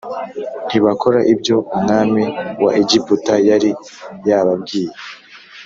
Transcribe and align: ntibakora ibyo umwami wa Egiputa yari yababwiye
ntibakora 0.67 1.19
ibyo 1.33 1.57
umwami 1.75 2.23
wa 2.63 2.71
Egiputa 2.81 3.33
yari 3.49 3.69
yababwiye 4.27 4.93